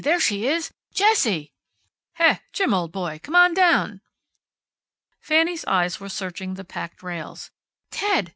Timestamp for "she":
0.19-0.47